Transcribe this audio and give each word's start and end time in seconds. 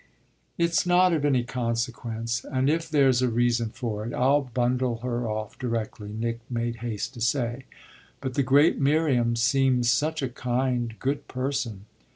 "It's 0.57 0.83
not 0.87 1.13
of 1.13 1.23
any 1.25 1.43
consequence, 1.43 2.43
and 2.43 2.71
if 2.71 2.89
there's 2.89 3.21
a 3.21 3.29
reason 3.29 3.69
for 3.69 4.03
it 4.03 4.13
I'll 4.15 4.41
bundle 4.41 4.97
her 5.03 5.29
off 5.29 5.59
directly," 5.59 6.09
Nick 6.09 6.39
made 6.49 6.77
haste 6.77 7.13
to 7.13 7.21
say. 7.21 7.65
"But 8.19 8.33
the 8.33 8.41
great 8.41 8.79
Miriam 8.79 9.35
seems 9.35 9.91
such 9.91 10.23
a 10.23 10.29
kind, 10.29 10.95
good 10.97 11.27
person." 11.27 11.85